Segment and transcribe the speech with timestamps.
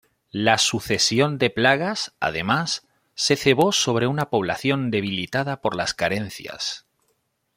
[0.33, 6.87] La sucesión de plagas, además, se cebó sobre una población debilitada por las carencias.